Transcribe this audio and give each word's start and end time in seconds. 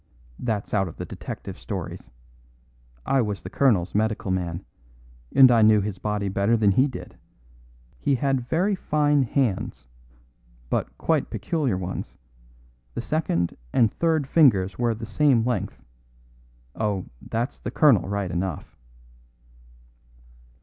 "That's 0.39 0.73
out 0.73 0.87
of 0.87 0.95
the 0.97 1.05
detective 1.05 1.59
stories. 1.59 2.09
I 3.05 3.21
was 3.21 3.43
the 3.43 3.51
colonel's 3.51 3.93
medical 3.93 4.31
man, 4.31 4.65
and 5.35 5.51
I 5.51 5.61
knew 5.61 5.79
his 5.79 5.99
body 5.99 6.27
better 6.27 6.57
than 6.57 6.71
he 6.71 6.87
did. 6.87 7.15
He 7.99 8.15
had 8.15 8.41
very 8.47 8.73
fine 8.73 9.21
hands, 9.21 9.85
but 10.71 10.97
quite 10.97 11.29
peculiar 11.29 11.77
ones. 11.77 12.17
The 12.95 13.01
second 13.01 13.55
and 13.73 13.93
third 13.93 14.25
fingers 14.25 14.79
were 14.79 14.95
the 14.95 15.05
same 15.05 15.45
length. 15.45 15.83
Oh, 16.75 17.05
that's 17.29 17.59
the 17.59 17.69
colonel 17.69 18.09
right 18.09 18.31
enough." 18.31 18.75